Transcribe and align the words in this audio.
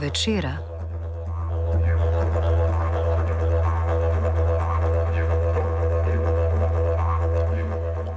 Večera. 0.00 0.69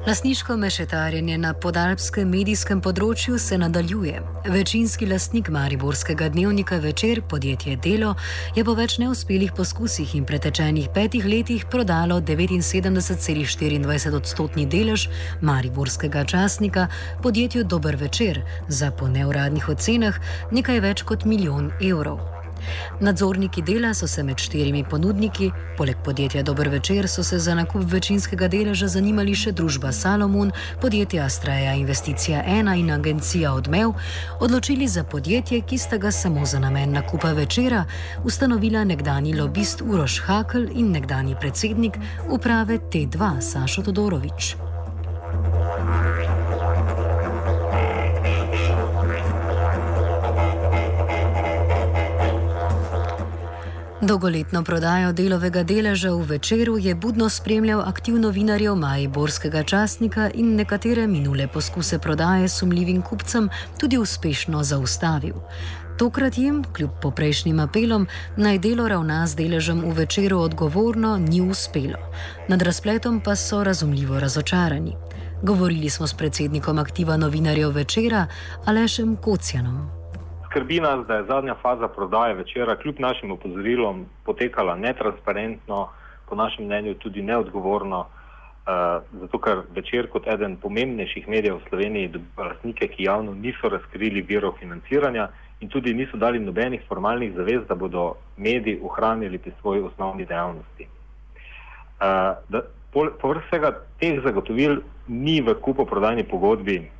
Lastniško 0.07 0.57
mešetarjenje 0.57 1.37
na 1.37 1.53
podalpskem 1.55 2.27
medijskem 2.27 2.81
področju 2.83 3.37
se 3.39 3.55
nadaljuje. 3.55 4.19
Večinski 4.51 5.07
lastnik 5.07 5.47
Mariborskega 5.47 6.27
dnevnika 6.33 6.75
večer, 6.83 7.21
podjetje 7.31 7.77
Delo, 7.85 8.09
je 8.51 8.65
po 8.67 8.75
več 8.75 8.97
neuspelih 8.99 9.55
poskusih 9.55 10.17
in 10.19 10.27
pretečenih 10.27 10.91
petih 10.91 11.23
letih 11.23 11.63
prodalo 11.71 12.19
79,24 12.19 14.19
odstotni 14.19 14.67
delež 14.67 15.07
Mariborskega 15.39 16.27
časnika 16.27 16.89
podjetju 17.23 17.63
Dober 17.63 17.95
večer 17.95 18.43
za 18.67 18.91
po 18.91 19.07
neuradnih 19.07 19.71
ocenah 19.71 20.19
nekaj 20.51 20.83
več 20.83 21.07
kot 21.07 21.23
milijon 21.23 21.71
evrov. 21.79 22.32
Nadzorniki 22.99 23.61
dela 23.61 23.93
so 23.93 24.07
se 24.07 24.23
med 24.23 24.37
štirimi 24.37 24.83
ponudniki, 24.89 25.51
poleg 25.77 25.97
podjetja 26.05 26.43
Dober 26.43 26.69
večer, 26.69 27.07
so 27.07 27.23
se 27.23 27.39
za 27.39 27.55
nakup 27.55 27.83
večinskega 27.91 28.47
deleža 28.47 28.87
zanimali 28.87 29.35
še 29.35 29.51
družba 29.51 29.91
Salomon, 29.91 30.51
podjetje 30.81 31.21
Astraja 31.21 31.73
Investicija 31.73 32.43
1 32.47 32.73
in 32.79 32.91
agencija 32.91 33.53
Odmev, 33.53 33.93
odločili 34.39 34.87
za 34.87 35.03
podjetje, 35.03 35.61
ki 35.61 35.77
sta 35.77 35.97
ga 35.97 36.11
samo 36.11 36.45
za 36.45 36.59
namen 36.59 36.91
nakupa 36.91 37.31
večera 37.31 37.85
ustanovila 38.23 38.83
nekdani 38.83 39.33
lobist 39.33 39.81
Uroš 39.81 40.19
Hakl 40.25 40.67
in 40.75 40.91
nekdani 40.91 41.35
predsednik 41.39 41.97
uprave 42.29 42.79
T2 42.79 43.41
Sašo 43.41 43.81
Todorovič. 43.81 44.72
Dolgoletno 54.03 54.63
prodajo 54.63 55.13
delovega 55.15 55.61
deleža 55.63 56.09
v 56.11 56.25
večeru 56.35 56.77
je 56.77 56.95
budno 56.95 57.29
spremljal 57.29 57.81
aktiv 57.81 58.17
novinarjev 58.19 58.75
Majborskega 58.75 59.63
časnika 59.63 60.29
in 60.33 60.55
nekatere 60.55 61.07
minule 61.07 61.47
poskuse 61.47 61.99
prodaje 61.99 62.49
sumljivim 62.49 63.01
kupcem 63.01 63.49
tudi 63.79 63.97
uspešno 63.97 64.63
zaustavil. 64.63 65.39
Tokrat 65.97 66.37
jim, 66.37 66.63
kljub 66.73 66.89
poprejšnjim 67.01 67.59
apelom, 67.59 68.07
naj 68.37 68.59
delo 68.59 68.87
ravna 68.87 69.23
z 69.27 69.35
deležem 69.35 69.79
v 69.79 69.95
večeru 70.03 70.39
odgovorno, 70.39 71.17
ni 71.17 71.41
uspelo. 71.41 72.03
Nad 72.49 72.61
razpletom 72.61 73.21
pa 73.23 73.35
so 73.35 73.63
razumljivo 73.63 74.19
razočarani. 74.19 74.97
Govorili 75.43 75.89
smo 75.89 76.07
s 76.07 76.13
predsednikom 76.13 76.79
aktiva 76.79 77.17
novinarjev 77.17 77.71
večera, 77.71 78.27
Alešem 78.65 79.15
Kocijanom 79.15 80.02
skrbi 80.53 80.79
nas, 80.79 81.07
da 81.07 81.15
je 81.15 81.23
zadnja 81.23 81.55
faza 81.61 81.87
prodaje 81.87 82.33
večera 82.33 82.75
kljub 82.75 82.95
našim 82.99 83.31
opozorilom 83.31 84.05
potekala 84.25 84.75
netransparentno, 84.75 85.89
po 86.29 86.35
našem 86.35 86.65
mnenju 86.65 86.93
tudi 86.93 87.21
neodgovorno, 87.21 87.99
uh, 87.99 89.01
zato 89.21 89.37
ker 89.37 89.63
večer 89.75 90.09
kot 90.09 90.27
eden 90.27 90.57
pomembnejših 90.61 91.27
medijev 91.27 91.55
v 91.55 91.69
Sloveniji 91.69 92.07
dobiva 92.07 92.47
lastnike, 92.51 92.87
ki 92.87 93.03
javno 93.03 93.33
niso 93.33 93.69
razkrili 93.69 94.21
virov 94.21 94.53
financiranja 94.59 95.27
in 95.59 95.69
tudi 95.69 95.93
niso 95.93 96.17
dali 96.17 96.39
nobenih 96.39 96.85
formalnih 96.87 97.33
zavez, 97.33 97.65
da 97.67 97.75
bodo 97.75 98.13
mediji 98.37 98.79
ohranili 98.83 99.37
pri 99.37 99.51
svoji 99.61 99.81
osnovni 99.81 100.25
dejavnosti. 100.25 100.87
Uh, 101.97 102.61
Povrh 102.93 103.41
vsega 103.47 103.71
teh 103.97 104.19
zagotovil 104.21 104.83
ni 105.07 105.41
v 105.41 105.55
kupoprodajni 105.57 106.23
pogodbi 106.29 106.91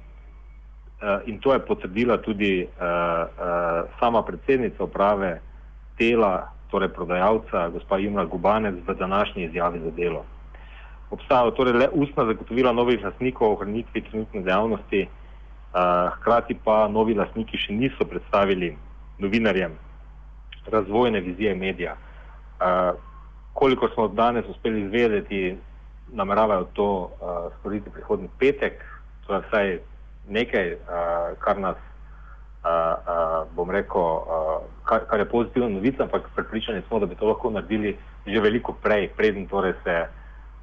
in 1.26 1.40
to 1.40 1.54
je 1.54 1.60
potrdila 1.60 2.18
tudi 2.18 2.64
uh, 2.64 2.68
uh, 2.68 3.90
sama 4.00 4.24
predsednica 4.24 4.84
uprave 4.84 5.42
dela, 6.00 6.50
torej 6.72 6.90
prodajalca, 6.90 7.70
gospa 7.70 7.98
Juna 7.98 8.26
Gubanec, 8.26 8.76
v 8.88 8.94
današnji 8.94 9.44
izjavi 9.44 9.80
za 9.80 9.92
delo. 9.92 10.26
Obstajajo 11.12 11.52
torej 11.52 11.74
le 11.74 11.90
ustna 11.94 12.26
zagotovila 12.26 12.72
novih 12.72 13.04
lastnikov 13.04 13.48
o 13.48 13.54
ohranitvi 13.54 14.02
trenutne 14.02 14.42
dejavnosti, 14.42 15.08
hkrati 16.16 16.58
pa 16.64 16.88
novi 16.88 17.14
lastniki 17.14 17.58
še 17.58 17.74
niso 17.74 18.06
predstavili 18.06 18.72
novinarjem 19.20 19.78
razvojne 20.66 21.20
vizije 21.20 21.56
medija. 21.56 21.96
Koliko 23.54 23.90
smo 23.94 24.08
danes 24.08 24.46
uspeli 24.50 24.82
izvedeti, 24.82 25.58
nameravajo 26.14 26.68
to 26.74 26.86
uh, 26.86 27.10
storiti 27.60 27.90
prihodnji 27.90 28.30
petek, 28.40 28.74
torej 29.28 29.42
vsaj 29.48 29.80
nekaj, 30.30 30.74
uh, 30.74 31.38
kar 31.40 31.60
nas, 31.60 31.78
uh, 32.64 32.70
uh, 32.70 33.48
bom 33.56 33.70
rekel, 33.72 34.02
uh, 34.02 34.64
kar, 34.84 35.06
kar 35.10 35.20
je 35.20 35.30
pozitivna 35.30 35.70
novica, 35.70 36.04
ampak 36.04 36.30
pripričani 36.36 36.82
smo, 36.88 37.00
da 37.00 37.06
bi 37.06 37.16
to 37.16 37.28
lahko 37.28 37.50
naredili 37.50 37.98
že 38.26 38.40
veliko 38.40 38.74
prej, 38.74 39.10
preden 39.18 39.48
torej 39.48 39.74
se 39.84 40.08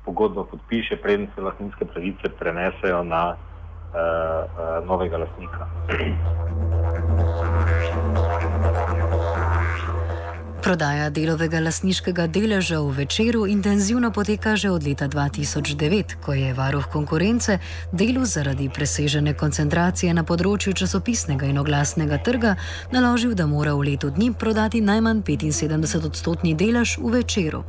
pogodba 0.04 0.44
podpiše, 0.44 0.97
preden 0.97 1.28
se 1.34 1.41
lastninske 1.41 1.84
pravice 1.84 2.28
prenesejo 2.38 3.04
na 3.04 3.37
uh, 3.37 3.37
uh, 3.93 4.87
novega 4.87 5.19
lastnika. 5.19 5.69
Prodaja 10.70 11.08
delovega 11.10 11.58
lasniškega 11.58 12.28
deleža 12.31 12.76
v 12.78 12.92
večeru 13.03 13.41
intenzivno 13.50 14.12
poteka 14.14 14.54
že 14.54 14.70
od 14.70 14.86
leta 14.86 15.08
2009, 15.10 16.22
ko 16.22 16.31
je 16.31 16.54
varuh 16.54 16.86
konkurence 16.86 17.58
delu 17.91 18.22
zaradi 18.22 18.69
presežene 18.70 19.34
koncentracije 19.34 20.14
na 20.14 20.22
področju 20.22 20.70
časopisnega 20.78 21.50
in 21.50 21.58
oglasnega 21.58 22.20
trga 22.22 22.54
naložil, 22.94 23.34
da 23.34 23.50
mora 23.50 23.75
v 23.75 23.90
letu 23.90 24.14
dni 24.14 24.31
prodati 24.31 24.78
najmanj 24.78 25.26
75 25.26 26.06
odstotni 26.06 26.55
delež 26.55 27.02
v 27.02 27.19
večeru. 27.19 27.66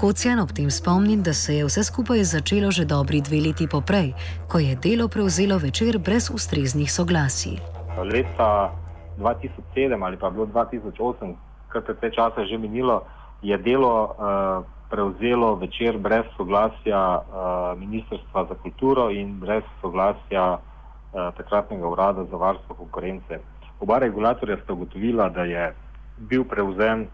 Kocijan 0.00 0.40
ob 0.40 0.56
tem 0.56 0.72
spomni, 0.72 1.20
da 1.20 1.36
se 1.36 1.60
je 1.60 1.68
vse 1.68 1.84
skupaj 1.84 2.24
začelo 2.24 2.72
že 2.72 2.88
dobri 2.88 3.20
dve 3.20 3.52
leti 3.52 3.68
poprej, 3.68 4.14
ko 4.48 4.64
je 4.64 4.80
delo 4.80 5.12
prevzelo 5.12 5.60
večer 5.60 6.00
brez 6.00 6.32
ustreznih 6.32 6.88
soglasij. 6.88 7.60
Leta 8.00 8.72
2007 9.20 10.00
ali 10.00 10.16
pa 10.16 10.30
bilo 10.30 10.46
2008 10.46 11.43
kar 11.74 11.82
precej 11.82 12.14
časa 12.14 12.46
že 12.46 12.54
minilo, 12.54 13.02
je 13.42 13.58
delo 13.58 14.14
uh, 14.14 14.62
prevzelo 14.90 15.58
večer 15.58 15.98
brez 15.98 16.24
soglasja 16.38 17.18
uh, 17.18 17.74
Ministrstva 17.74 18.46
za 18.46 18.54
kulturo 18.54 19.10
in 19.10 19.40
brez 19.42 19.66
soglasja 19.82 20.62
uh, 20.62 21.34
takratnega 21.34 21.88
urada 21.88 22.24
za 22.30 22.36
varstvo 22.36 22.74
konkurence. 22.74 23.42
Oba 23.80 23.98
regulatorja 23.98 24.56
sta 24.62 24.72
ugotovila, 24.72 25.28
da 25.28 25.42
je 25.42 25.74
bil 26.18 26.44
prevzem 26.46 27.08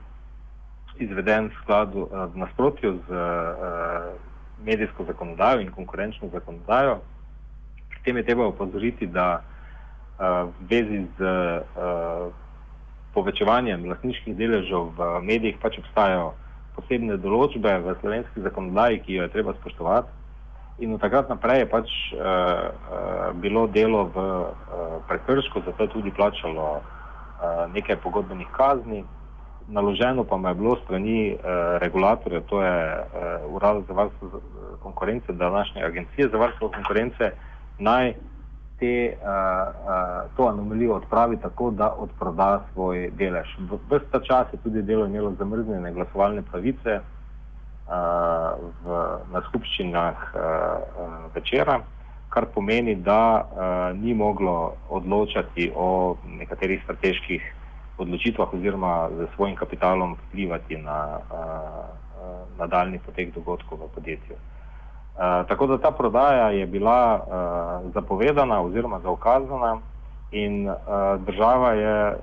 izveden 1.01 1.49
v 1.49 1.57
skladu 1.65 2.05
uh, 2.05 2.29
nasprotju 2.37 3.01
z 3.09 3.09
uh, 3.09 4.13
medijsko 4.61 5.05
zakonodajo 5.09 5.61
in 5.61 5.73
konkurenčno 5.73 6.29
zakonodajo. 6.29 7.01
Pri 7.91 7.99
tem 8.05 8.17
je 8.17 8.29
treba 8.29 8.47
upozoriti, 8.53 9.07
da 9.07 9.41
uh, 9.41 10.53
v 10.61 10.69
vezi 10.69 11.01
z 11.17 11.21
uh, 11.25 12.29
povečevanjem 13.15 13.89
lastniških 13.91 14.37
deležev 14.37 14.95
v 14.97 15.11
medijih 15.27 15.59
pač 15.63 15.79
obstajajo 15.83 16.33
posebne 16.77 17.19
določbe 17.19 17.77
v 17.83 17.95
slovenski 18.01 18.43
zakonodaji, 18.47 19.03
ki 19.05 19.19
jo 19.19 19.27
je 19.27 19.35
treba 19.35 19.55
spoštovati. 19.59 20.19
In 20.81 20.95
od 20.97 21.03
takrat 21.03 21.29
naprej 21.29 21.65
je 21.65 21.69
pač 21.69 21.89
uh, 22.17 22.21
uh, 22.23 23.33
bilo 23.37 23.67
delo 23.69 24.07
v 24.15 24.17
uh, 24.17 24.53
prekršku, 25.11 25.61
zato 25.67 25.85
je 25.85 25.93
tudi 25.93 26.11
plačalo 26.15 26.81
uh, 26.81 27.67
nekaj 27.75 28.01
pogodbenih 28.01 28.49
kazni. 28.57 29.05
Naloženo 29.71 30.25
pa 30.25 30.41
je 30.41 30.55
bilo 30.57 30.79
strani 30.83 31.37
uh, 31.37 31.77
regulatorja, 31.85 32.41
to 32.49 32.63
je 32.63 32.79
uh, 32.97 33.55
Urad 33.55 33.85
za 33.87 33.93
varstvo 33.93 34.41
konkurence, 34.83 35.33
današnje 35.33 35.85
agencije 35.85 36.29
za 36.33 36.39
varstvo 36.39 36.73
konkurence, 36.73 37.33
naj 37.79 38.15
te, 38.81 39.17
uh, 39.21 39.29
uh, 39.29 40.37
to 40.37 40.49
anomalijo 40.49 40.95
odpravi 40.95 41.37
tako, 41.43 41.71
da 41.71 41.93
odproda 41.99 42.65
svoj 42.73 43.11
delež. 43.19 43.49
Ves 43.91 44.03
ta 44.13 44.21
čas 44.21 44.53
je 44.53 44.59
tudi 44.63 44.83
delo 44.83 45.07
imelo 45.07 45.35
zamrznjene 45.39 45.93
glasovalne 45.93 46.43
pravice 46.43 47.01
v, 47.91 48.99
na 49.33 49.41
skupščinah 49.49 50.21
večera, 51.35 51.81
kar 52.31 52.47
pomeni, 52.55 52.95
da 52.95 53.49
ni 53.99 54.15
moglo 54.15 54.77
odločati 54.89 55.73
o 55.75 56.15
nekaterih 56.39 56.85
strateških 56.85 57.49
odločitvah 57.99 58.55
oziroma 58.55 59.09
z 59.19 59.27
svojim 59.35 59.57
kapitalom 59.57 60.15
vplivati 60.29 60.79
na 60.79 61.19
nadaljni 62.59 63.03
potek 63.03 63.35
dogodkov 63.35 63.83
v 63.83 63.91
podjetju. 63.95 64.39
Uh, 64.39 64.60
tako 65.49 65.67
da 65.67 65.79
ta 65.79 65.91
prodaja 65.91 66.51
je 66.51 66.67
bila 66.67 67.21
uh, 67.21 67.93
zapovedana 67.95 68.61
oziroma 68.61 69.01
zaukazana 69.01 69.79
in 70.31 70.69
uh, 70.69 70.75
država 71.27 71.73
je 71.73 72.13
uh, 72.13 72.17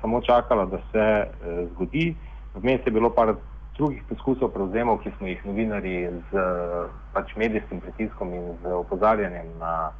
samo 0.00 0.20
čakala, 0.20 0.64
da 0.64 0.78
se 0.92 1.26
uh, 1.26 1.68
zgodi. 1.72 2.16
Vmes 2.54 2.80
je 2.86 2.92
bilo 2.92 3.10
par 3.10 3.34
drugih 3.76 4.02
poskusov 4.08 4.50
prevzemov, 4.52 4.98
ki 5.00 5.10
smo 5.18 5.26
jih 5.26 5.40
novinari 5.46 6.10
z 6.30 6.44
pač 7.12 7.32
medijskim 7.36 7.80
pritiskom 7.80 8.34
in 8.34 8.52
z 8.62 8.72
opozarjanjem 8.76 9.46
na 9.58 9.90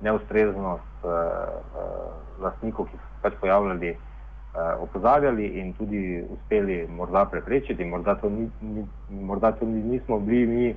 neustreznost 0.00 1.04
uh, 1.04 1.10
uh, 1.10 2.42
lastnikov, 2.42 2.90
ki 2.90 2.96
so 2.96 3.08
se 3.08 3.22
pač 3.22 3.38
pojavljali, 3.40 3.94
uh, 3.96 4.82
opozarjali 4.82 5.46
in 5.62 5.72
tudi 5.78 6.22
uspeli 6.28 6.86
morda 6.90 7.24
preprečiti. 7.24 7.84
Morda 7.84 8.14
to, 8.20 8.30
ni, 8.30 8.50
ni, 8.60 8.86
morda 9.10 9.52
to 9.52 9.66
nismo 9.66 10.18
bili 10.18 10.46
mi 10.46 10.74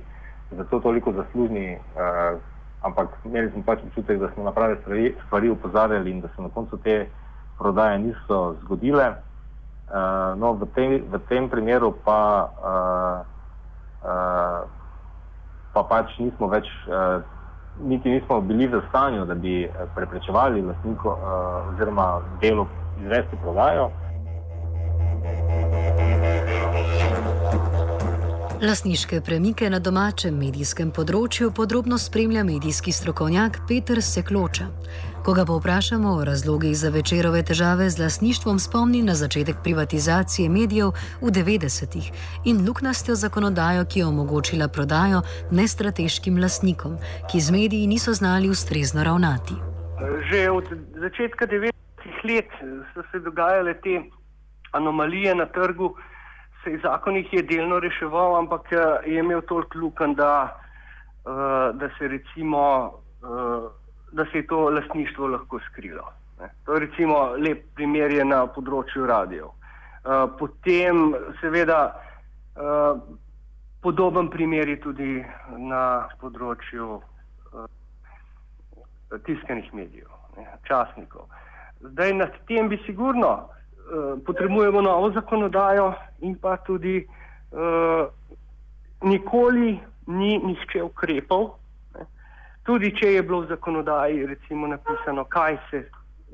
zato 0.50 0.80
toliko 0.80 1.12
zaslužni, 1.12 1.76
uh, 1.76 2.38
ampak 2.82 3.08
imeli 3.24 3.50
smo 3.50 3.62
pač 3.66 3.82
občutek, 3.82 4.18
da 4.20 4.30
smo 4.34 4.44
na 4.44 4.52
prave 4.52 4.76
stvari, 4.80 5.14
stvari 5.26 5.50
upozarjali 5.50 6.10
in 6.10 6.20
da 6.20 6.28
se 6.28 6.42
na 6.42 6.48
koncu 6.48 6.76
te 6.76 7.06
prodaje 7.58 7.98
niso 7.98 8.54
zgodile. 8.62 9.08
Uh, 9.86 10.38
no, 10.38 10.52
v, 10.52 10.66
tem, 10.74 11.02
v 11.10 11.18
tem 11.28 11.48
primeru 11.48 11.94
pa, 12.04 12.50
uh, 12.58 13.18
uh, 14.02 14.60
pa 15.72 15.82
pač 15.82 16.18
nismo 16.18 16.48
več, 16.50 16.66
uh, 16.90 17.22
niti 17.82 18.10
nismo 18.10 18.40
bili 18.40 18.66
v 18.66 18.82
stanju, 18.88 19.26
da 19.26 19.34
bi 19.34 19.68
preprečevali 19.94 20.62
lastniko 20.62 21.14
uh, 21.14 21.70
oziroma 21.74 22.20
delo 22.40 22.66
izvesti 23.02 23.36
prodajo. 23.42 23.90
Lasniške 28.62 29.20
premike 29.20 29.68
na 29.70 29.76
domačem 29.84 30.36
medijskem 30.40 30.88
področju 30.88 31.50
podrobno 31.52 31.98
spremlja 32.00 32.40
medijski 32.48 32.92
strokovnjak 32.92 33.58
Peter 33.68 34.00
Sekloča. 34.00 34.70
Ko 35.26 35.34
ga 35.36 35.44
povprašamo 35.44 36.14
o 36.16 36.22
razlogih 36.24 36.72
za 36.72 36.88
večerove 36.94 37.42
težave 37.44 37.90
z 37.92 38.00
lasništvom, 38.00 38.56
spomni 38.58 39.02
na 39.04 39.12
začetek 39.14 39.60
privatizacije 39.64 40.48
medijev 40.48 40.94
v 41.20 41.34
90-ih 41.36 42.08
in 42.48 42.64
luknastjo 42.64 43.18
zakonodajo, 43.20 43.84
ki 43.84 44.00
je 44.00 44.08
omogočila 44.08 44.72
prodajo 44.72 45.20
nestrateškim 45.52 46.40
lasnikom, 46.40 46.96
ki 47.28 47.40
z 47.40 47.52
mediji 47.52 47.92
niso 47.92 48.16
znali 48.16 48.48
ustrezno 48.48 49.04
ravnati. 49.04 49.60
Že 50.32 50.50
od 50.50 50.72
začetka 51.04 51.44
90-ih 51.44 52.24
let 52.24 52.58
so 52.94 53.04
se 53.12 53.20
dogajale 53.20 53.76
te 53.84 54.00
anomalije 54.72 55.34
na 55.34 55.44
trgu 55.46 55.92
se 56.66 56.72
je 56.72 56.78
zakon 56.82 57.16
jih 57.16 57.32
je 57.32 57.42
delno 57.42 57.78
reševal, 57.80 58.36
ampak 58.36 58.72
eh, 58.72 59.10
je 59.10 59.18
imel 59.18 59.42
toliko 59.46 59.78
luken, 59.78 60.14
da, 60.14 60.58
uh, 61.24 61.78
da 61.78 61.88
se 61.98 62.08
recimo, 62.08 62.92
uh, 63.22 63.70
da 64.12 64.24
se 64.24 64.38
je 64.38 64.46
to 64.46 64.70
lastništvo 64.70 65.26
lahko 65.26 65.60
skrilo. 65.70 66.12
To 66.64 66.74
je 66.74 66.80
recimo 66.80 67.36
lep 67.38 67.62
primer 67.74 68.10
je 68.10 68.24
na 68.24 68.46
področju 68.46 69.06
radijev. 69.06 69.46
Potem 70.38 71.14
seveda 71.40 71.78
podoben 73.82 74.28
primer 74.30 74.68
je 74.68 74.76
tudi 74.80 75.24
na 75.56 76.04
področju 76.20 77.00
tiskanih 79.24 79.72
medijev, 79.72 80.12
časnikov. 80.68 81.24
Zdaj 81.80 82.12
nad 82.20 82.36
tem 82.46 82.68
bi 82.68 82.76
sigurno 82.84 83.32
Eh, 83.55 83.55
potrebujemo 84.26 84.80
novo 84.80 85.10
zakonodajo 85.10 85.94
in 86.20 86.34
pa 86.34 86.56
tudi 86.56 87.06
uh, 87.50 88.06
nikoli 89.02 89.78
ni 90.06 90.38
nihče 90.38 90.82
ukrepal. 90.82 91.50
Ne. 91.94 92.06
Tudi 92.62 92.90
če 92.96 93.12
je 93.12 93.22
bilo 93.22 93.40
v 93.40 93.48
zakonodaji 93.48 94.26
recimo 94.26 94.66
napisano, 94.66 95.24
kaj 95.24 95.58
se 95.70 95.84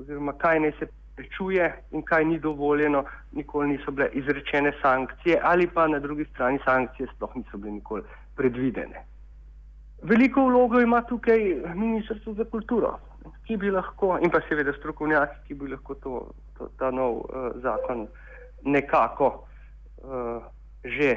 oziroma 0.01 0.33
kaj 0.33 0.61
ne 0.61 0.73
se 0.79 0.87
prečuje 1.17 1.73
in 1.91 2.03
kaj 2.03 2.25
ni 2.25 2.39
dovoljeno, 2.39 3.05
nikoli 3.33 3.69
niso 3.69 3.91
bile 3.91 4.09
izrečene 4.13 4.73
sankcije 4.83 5.41
ali 5.43 5.67
pa 5.67 5.89
na 5.89 5.99
drugi 5.99 6.25
strani 6.25 6.59
sankcije 6.65 7.09
sploh 7.15 7.37
niso 7.37 7.59
bile 7.59 7.73
nikoli 7.73 8.03
predvidene. 8.37 9.05
Veliko 10.03 10.45
vlogo 10.45 10.81
ima 10.81 11.03
tukaj 11.03 11.39
Ministrstvo 11.75 12.35
za 12.35 12.45
kulturo, 12.45 12.99
ki 13.47 13.57
bi 13.57 13.71
lahko, 13.71 14.17
in 14.19 14.31
pa 14.31 14.41
seveda 14.49 14.73
strokovnjaki, 14.79 15.47
ki 15.47 15.55
bi 15.55 15.71
lahko 15.73 15.95
to 16.03 16.15
to, 16.59 16.71
ta 16.79 16.91
nov 16.91 17.25
uh, 17.29 17.51
zakon 17.63 18.07
nekako 18.65 19.29
uh, 20.05 20.43
že 20.85 21.17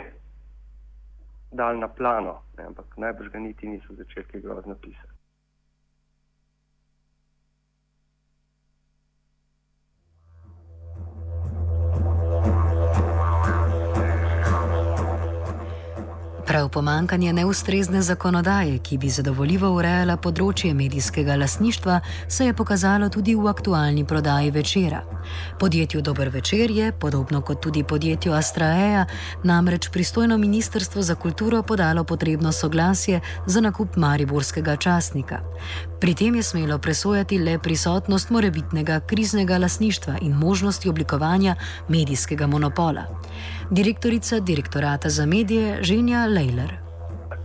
dal 1.52 1.78
na 1.80 1.88
plano, 1.88 2.42
ne, 2.57 2.68
ampak 2.68 2.98
najbrž 2.98 3.31
ga 3.31 3.40
niti 3.40 3.68
niso 3.68 3.96
začeli 3.96 4.42
grozno 4.42 4.75
pisati. 4.75 5.15
Prav 16.56 16.70
pomankanje 16.70 17.34
neustrezne 17.34 18.02
zakonodaje, 18.02 18.78
ki 18.80 18.98
bi 18.98 19.10
zadovoljivo 19.12 19.68
urejala 19.76 20.14
področje 20.16 20.70
medijskega 20.74 21.36
lasništva, 21.36 21.98
se 22.32 22.46
je 22.46 22.54
pokazalo 22.56 23.10
tudi 23.12 23.34
v 23.36 23.50
aktualni 23.52 24.06
prodaji 24.08 24.54
večera. 24.56 25.02
Podjetju 25.60 26.02
Dober 26.02 26.30
večer 26.32 26.72
je, 26.72 26.94
podobno 27.00 27.42
kot 27.42 27.60
tudi 27.60 27.84
podjetju 27.84 28.32
Astraeja, 28.34 29.04
namreč 29.44 29.90
pristojno 29.92 30.38
ministrstvo 30.38 31.02
za 31.02 31.16
kulturo 31.16 31.60
podalo 31.64 32.04
potrebno 32.04 32.52
soglasje 32.52 33.20
za 33.48 33.62
nakup 33.62 34.00
mariborskega 34.00 34.78
časnika. 34.78 35.42
Pri 36.00 36.16
tem 36.16 36.36
je 36.40 36.44
smelo 36.44 36.80
presojati 36.80 37.38
le 37.38 37.60
prisotnost 37.60 38.30
morebitnega 38.30 39.00
kriznega 39.00 39.58
lasništva 39.58 40.18
in 40.22 40.40
možnosti 40.40 40.90
oblikovanja 40.90 41.56
medijskega 41.90 42.48
monopola. 42.48 43.08
Direktorica 43.72 44.39
direktorata 44.39 45.10
za 45.10 45.25
medije 45.25 45.77
Ženja 45.81 46.25
Lejler. 46.25 46.72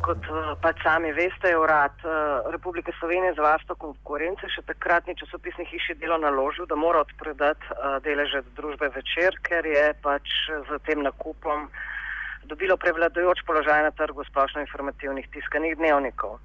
Kot 0.05 0.25
eh, 0.29 0.53
pač 0.61 0.83
sami 0.85 1.13
veste, 1.17 1.49
je 1.49 1.57
urad 1.59 1.97
eh, 2.05 2.11
Republike 2.53 2.93
Slovenije 3.01 3.33
za 3.35 3.43
varstvo 3.43 3.75
konkurence 3.75 4.51
še 4.53 4.61
takratni 4.69 5.17
časopisni 5.17 5.65
hiši 5.65 5.97
delo 5.97 6.19
naložil, 6.21 6.67
da 6.69 6.77
mora 6.77 7.01
odprodati 7.07 7.65
eh, 7.73 7.97
deleže 8.05 8.43
družbe 8.59 8.91
večer, 8.93 9.41
ker 9.49 9.65
je 9.65 9.87
pač 10.05 10.29
z 10.69 10.81
tem 10.85 11.01
nakupom 11.01 11.71
dobilo 12.45 12.77
prevladojoč 12.77 13.41
položaj 13.49 13.83
na 13.89 13.91
trgu 13.97 14.25
splošno 14.29 14.61
informativnih 14.69 15.25
tiskanih 15.33 15.77
dnevnikov. 15.81 16.37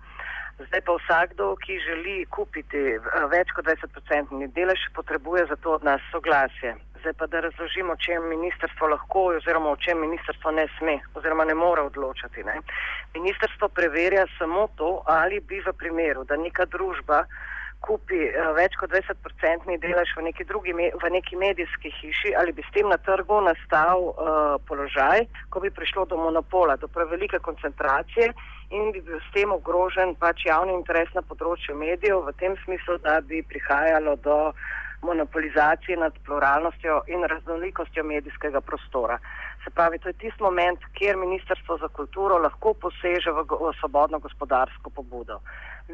Zdaj 0.55 0.81
pa 0.87 0.95
vsakdo, 0.95 1.51
ki 1.59 1.81
želi 1.83 2.17
kupiti 2.31 2.95
več 3.27 3.51
kot 3.51 3.67
20-odstotni 3.67 4.47
delež, 4.55 4.87
potrebuje 4.95 5.49
za 5.51 5.59
to 5.59 5.75
od 5.75 5.83
nas 5.83 5.99
soglasje. 6.15 6.77
Zdaj 7.05 7.13
pa 7.13 7.27
da 7.27 7.39
razložimo, 7.39 7.93
o 7.93 8.01
čem 8.01 8.23
ministrstvo 8.29 8.87
lahko 8.87 9.19
oziroma 9.37 9.69
o 9.69 9.75
čem 9.77 9.99
ministrstvo 10.01 10.51
ne 10.51 10.65
sme 10.77 10.95
oziroma 11.13 11.45
ne 11.45 11.53
more 11.53 11.81
odločati. 11.81 12.43
Ne. 12.43 12.55
Ministrstvo 13.13 13.69
preverja 13.69 14.25
samo 14.37 14.67
to, 14.75 15.03
ali 15.05 15.39
bi 15.39 15.59
v 15.61 15.73
primeru, 15.77 16.23
da 16.23 16.35
neka 16.35 16.65
družba 16.65 17.19
kupi 17.85 18.17
uh, 18.25 18.55
več 18.57 18.73
kot 18.81 18.89
20-odstotni 18.89 19.77
delež 19.83 20.15
v 20.17 20.23
neki, 20.29 20.47
drugi, 20.49 20.73
v 20.73 21.11
neki 21.13 21.37
medijski 21.37 21.91
hiši, 21.99 22.33
ali 22.41 22.55
bi 22.57 22.65
s 22.65 22.73
tem 22.73 22.89
na 22.89 22.97
trgu 22.97 23.37
nastal 23.45 24.09
uh, 24.09 24.57
položaj, 24.65 25.27
ko 25.53 25.61
bi 25.61 25.69
prišlo 25.69 26.07
do 26.09 26.17
monopola, 26.17 26.73
do 26.81 26.89
prevelike 26.89 27.37
koncentracije 27.45 28.31
in 28.73 28.89
bi 28.95 29.05
bil 29.05 29.21
s 29.21 29.29
tem 29.37 29.53
ogrožen 29.53 30.15
pač 30.17 30.47
javni 30.49 30.73
interes 30.73 31.13
na 31.13 31.21
področju 31.21 31.77
medijev, 31.77 32.25
v 32.25 32.33
tem 32.41 32.57
smislu, 32.65 32.97
da 33.05 33.19
bi 33.21 33.45
prihajalo 33.45 34.17
do 34.25 34.39
monopolizacije 35.09 35.97
nad 35.97 36.13
pluralnostjo 36.25 37.01
in 37.07 37.23
raznolikostjo 37.33 38.03
medijskega 38.03 38.61
prostora. 38.61 39.17
Se 39.63 39.69
pravi, 39.69 39.99
to 39.99 40.09
je 40.09 40.13
tisti 40.13 40.43
moment, 40.43 40.79
kjer 40.97 41.17
Ministrstvo 41.17 41.77
za 41.77 41.87
kulturo 41.87 42.37
lahko 42.37 42.73
poseže 42.73 43.31
v, 43.37 43.45
v 43.65 43.71
svobodno 43.79 44.19
gospodarsko 44.19 44.89
pobudo. 44.89 45.39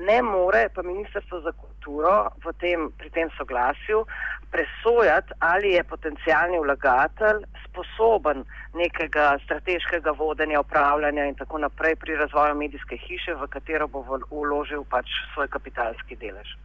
Ne 0.08 0.22
more 0.22 0.70
pa 0.75 0.82
Ministrstvo 0.82 1.39
za 1.41 1.51
kulturo 1.51 2.32
tem, 2.60 2.91
pri 2.98 3.10
tem 3.10 3.30
soglasju 3.38 4.06
presojati, 4.51 5.34
ali 5.39 5.70
je 5.72 5.84
potencijalni 5.84 6.60
vlagatelj 6.60 7.44
sposoben 7.65 8.44
nekega 8.74 9.38
strateškega 9.44 10.12
vodenja, 10.12 10.60
upravljanja 10.60 11.25
in 11.25 11.36
tako 11.36 11.58
naprej 11.58 11.96
pri 11.96 12.15
razvoju 12.15 12.56
medijske 12.56 12.98
hiše, 12.98 13.34
v 13.34 13.48
katero 13.48 13.88
bo 13.88 14.03
vložil 14.32 14.84
pač 14.84 15.08
svoj 15.34 15.48
kapitalski 15.48 16.15
delež. 16.15 16.56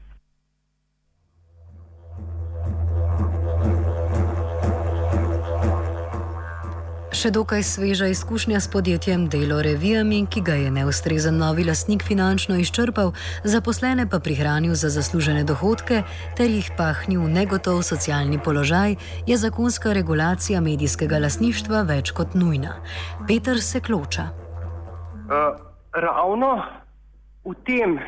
Še 7.15 7.31
dokaj 7.31 7.63
sveža 7.63 8.09
izkušnja 8.11 8.59
s 8.61 8.67
podjetjem 8.67 9.29
Delo 9.31 9.61
Revijami, 9.63 10.25
ki 10.27 10.41
ga 10.43 10.57
je 10.59 10.71
neustrezen 10.75 11.37
novi 11.39 11.63
lastnik 11.65 12.03
finančno 12.03 12.57
izčrpal, 12.59 13.13
zaposlene 13.47 14.09
pa 14.11 14.19
prihranil 14.19 14.75
za 14.75 14.91
zaslužene 14.91 15.45
dohodke 15.47 16.03
ter 16.37 16.51
jih 16.51 16.67
pahnil 16.75 17.23
v 17.23 17.31
negotov 17.31 17.85
socialni 17.87 18.41
položaj, 18.43 18.97
je 19.27 19.37
zakonska 19.39 19.93
regulacija 19.95 20.61
medijskega 20.61 21.21
lasništva 21.23 21.85
več 21.87 22.11
kot 22.11 22.35
nujna. 22.35 22.75
Peter 23.29 23.61
se 23.63 23.81
kloča. 23.81 24.27
Uh, 25.31 25.55
ravno 25.95 26.51
v 27.47 27.55
tem 27.63 28.01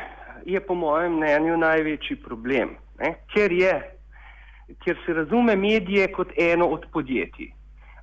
je 0.43 0.59
po 0.59 0.75
mojem 0.75 1.15
mnenju 1.21 1.55
največji 1.57 2.19
problem, 2.19 2.75
ne? 2.99 3.13
ker, 3.31 3.51
je, 3.51 3.79
ker 4.83 4.99
se 5.05 5.15
razume 5.23 5.55
medije 5.55 6.11
kot 6.11 6.35
eno 6.35 6.67
od 6.67 6.83
podjetij. 6.91 7.53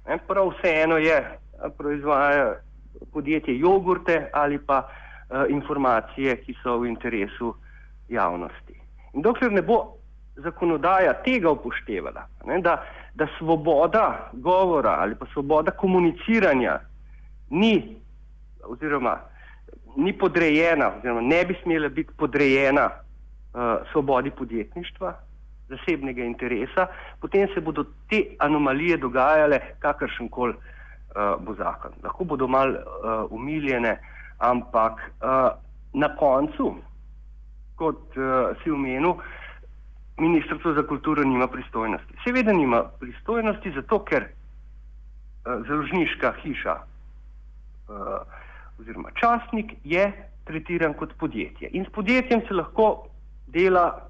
Ne, 0.08 0.18
prav 0.26 0.48
vseeno 0.48 0.98
je, 0.98 1.38
proizvaja 1.78 2.54
podjetje 3.12 3.58
jogurte 3.58 4.30
ali 4.32 4.58
pa 4.58 4.88
uh, 4.88 5.44
informacije, 5.48 6.36
ki 6.36 6.54
so 6.62 6.78
v 6.78 6.88
interesu 6.88 7.54
javnosti. 8.08 8.80
In 9.12 9.22
dokler 9.22 9.52
ne 9.52 9.62
bo 9.62 9.96
zakonodaja 10.36 11.12
tega 11.24 11.50
upoštevala, 11.50 12.26
ne, 12.46 12.60
da, 12.60 12.84
da 13.14 13.26
svoboda 13.38 14.30
govora 14.32 14.96
ali 15.00 15.14
pa 15.14 15.26
svoboda 15.32 15.70
komuniciranja 15.70 16.78
ni, 17.50 17.96
oziroma, 18.64 19.18
ni 19.96 20.12
podrejena, 20.12 20.92
oziroma 20.98 21.20
ne 21.20 21.44
bi 21.44 21.56
smela 21.62 21.88
biti 21.88 22.12
podrejena 22.16 22.90
uh, 22.90 23.60
svobodi 23.92 24.30
podjetništva, 24.30 25.14
zasebnega 25.68 26.24
interesa, 26.24 26.88
potem 27.20 27.48
se 27.54 27.60
bodo 27.60 27.84
te 28.10 28.36
anomalije 28.38 28.96
dogajale, 28.96 29.60
kakršen 29.78 30.28
koli 30.28 30.54
uh, 30.54 31.36
bo 31.42 31.54
zakon. 31.54 31.96
Lahko 32.02 32.24
bodo 32.24 32.48
mal 32.48 32.70
uh, 32.70 33.26
umiljene, 33.30 33.96
ampak 34.38 35.00
uh, 35.20 35.50
na 35.94 36.12
koncu, 36.16 36.74
kot 37.76 38.16
uh, 38.16 38.54
si 38.62 38.70
omenil, 38.70 39.16
Ministrstvo 40.16 40.72
za 40.72 40.82
kulturo 40.88 41.24
nima 41.24 41.44
pristojnosti. 41.46 42.14
Seveda 42.24 42.52
nima 42.52 42.82
pristojnosti, 43.00 43.72
zato 43.74 43.98
ker 44.04 44.24
uh, 44.24 45.60
založniška 45.68 46.32
hiša 46.42 46.76
uh, 46.76 47.98
oziroma 48.80 49.10
časnik 49.20 49.74
je 49.84 50.12
tretiran 50.44 50.94
kot 50.94 51.12
podjetje. 51.18 51.68
In 51.72 51.84
s 51.84 51.92
podjetjem 51.92 52.40
se 52.48 52.54
lahko 52.54 53.08
dela 53.46 54.08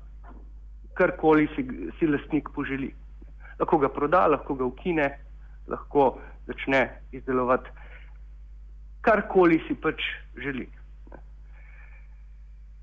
karkoli 0.97 1.49
si, 1.55 1.63
si 1.99 2.09
lastnik 2.09 2.49
poželi. 2.55 2.91
Lahko 3.61 3.79
ga 3.79 3.89
proda, 3.93 4.27
lahko 4.33 4.57
ga 4.57 4.65
ukine, 4.65 5.11
lahko 5.69 6.17
začne 6.49 6.89
izdelovati 7.13 7.71
karkoli 9.07 9.61
si 9.69 9.75
pač 9.79 10.03
želi. 10.43 10.67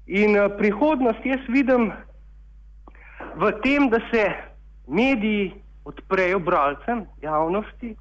In 0.08 0.38
uh, 0.40 0.48
prihodnost 0.58 1.26
jaz 1.28 1.44
vidim 1.52 1.92
v 3.40 3.52
tem, 3.64 3.90
da 3.92 4.00
se 4.12 4.24
mediji 4.88 5.52
odprejo 5.88 6.40
bralcem, 6.40 7.04
javnosti, 7.24 7.94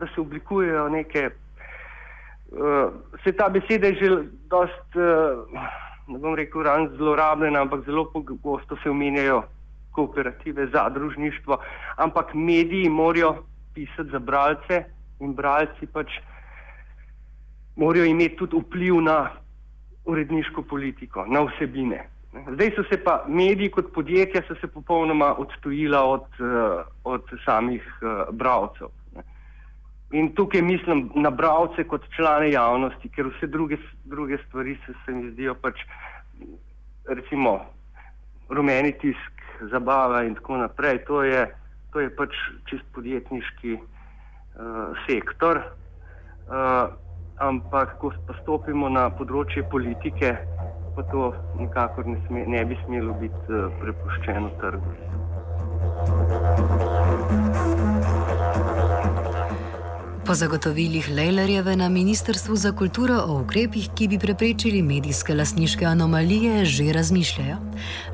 da 0.00 0.08
se 0.14 0.20
oblikujejo 0.20 0.88
neke, 0.96 1.28
uh, 1.28 2.96
se 3.24 3.32
ta 3.36 3.48
beseda 3.52 3.92
je 3.92 4.00
že 4.00 4.10
dost. 4.48 4.96
Uh, 4.96 5.44
ne 6.10 6.18
bom 6.18 6.34
rekel, 6.34 6.62
ran 6.62 6.88
zlorabljena, 6.96 7.62
ampak 7.62 7.84
zelo 7.84 8.04
pogosto 8.12 8.76
se 8.82 8.90
omenjajo 8.90 9.42
kooperative, 9.90 10.66
zadružništvo, 10.66 11.58
ampak 11.96 12.34
mediji 12.34 12.88
morajo 12.88 13.34
pisati 13.74 14.10
za 14.10 14.18
bralce 14.18 14.84
in 15.20 15.34
bralci 15.34 15.86
pač 15.86 16.18
morajo 17.76 18.04
imeti 18.04 18.36
tudi 18.36 18.56
vpliv 18.60 19.00
na 19.00 19.30
uredniško 20.04 20.62
politiko, 20.62 21.26
na 21.26 21.42
vsebine. 21.46 22.06
Zdaj 22.52 22.70
so 22.76 22.82
se 22.90 23.04
pa 23.04 23.24
mediji 23.28 23.70
kot 23.70 23.92
podjetja 23.94 24.42
popolnoma 24.74 25.34
odtujila 25.38 26.04
od, 26.04 26.26
uh, 26.38 26.82
od 27.04 27.22
samih 27.44 27.82
uh, 28.02 28.34
bralcev. 28.34 28.88
In 30.10 30.32
tukaj 30.34 30.62
mislim 30.62 31.10
na 31.14 31.30
bralce 31.30 31.84
kot 31.84 32.06
člane 32.16 32.50
javnosti, 32.50 33.08
ker 33.14 33.28
vse 33.30 33.46
druge, 33.46 33.76
druge 34.04 34.38
stvari 34.46 34.78
se, 34.86 34.94
se 35.04 35.12
mi 35.12 35.30
zdijo 35.30 35.54
pač, 35.54 35.84
recimo, 37.06 37.60
rumeni 38.48 38.92
tisk, 38.98 39.44
zabava 39.70 40.24
in 40.26 40.34
tako 40.34 40.56
naprej. 40.56 41.04
To 41.06 41.22
je, 41.22 41.46
to 41.92 42.00
je 42.00 42.10
pač 42.16 42.34
čist 42.66 42.84
podjetniški 42.94 43.76
uh, 43.78 44.98
sektor. 45.06 45.62
Uh, 46.50 46.90
ampak, 47.38 47.94
ko 48.02 48.10
pa 48.26 48.34
stopimo 48.42 48.90
na 48.90 49.06
področje 49.14 49.62
politike, 49.70 50.34
pa 50.96 51.02
to 51.14 51.30
nikakor 51.60 52.10
ne, 52.10 52.18
sme, 52.26 52.42
ne 52.50 52.66
bi 52.66 52.74
smelo 52.84 53.14
biti 53.22 53.46
uh, 53.54 53.70
prepuščeno 53.78 54.56
trgu. 54.58 54.90
Po 60.26 60.34
zagotovilih 60.34 61.08
Lejlerjeve 61.16 61.76
na 61.76 61.88
Ministrstvu 61.88 62.56
za 62.56 62.72
kulturo 62.78 63.14
o 63.28 63.40
ukrepih, 63.40 63.88
ki 63.96 64.08
bi 64.08 64.18
preprečili 64.18 64.82
medijske 64.82 65.34
lasniške 65.34 65.84
anomalije, 65.84 66.64
že 66.64 66.92
razmišljajo. 66.92 67.56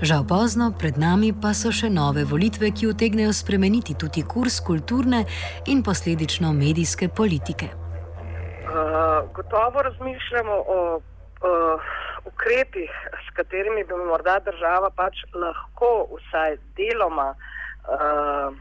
Žal 0.02 0.22
pozno, 0.28 0.70
pred 0.78 0.98
nami 0.98 1.32
pa 1.42 1.50
so 1.54 1.72
še 1.75 1.90
nove 1.90 2.22
volitve, 2.25 2.70
ki 2.70 2.86
utegnejo 2.92 3.32
spremeniti 3.32 3.98
tudi 3.98 4.22
kurs 4.22 4.60
kulturne 4.60 5.25
in 5.66 5.82
posledično 5.82 6.52
medijske 6.52 7.08
politike. 7.08 7.66
Uh, 7.75 9.26
gotovo 9.34 9.82
razmišljamo 9.82 10.56
o 10.76 10.78
uh, 10.94 11.02
ukrepih, 12.25 12.90
s 13.26 13.34
katerimi 13.36 13.84
bi 13.84 13.94
morda 14.06 14.38
država 14.46 14.90
pač 14.94 15.26
lahko 15.34 16.06
vsaj 16.14 16.56
deloma. 16.78 17.34
Uh, 17.86 18.54